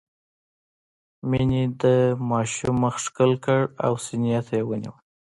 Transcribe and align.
مينې 1.29 1.63
د 1.81 1.83
ماشوم 2.29 2.75
مخ 2.83 2.95
ښکل 3.05 3.31
کړ 3.45 3.61
او 3.85 3.93
سينې 4.05 4.39
ته 4.47 4.53
يې 4.59 4.63
ونيوه. 4.69 4.97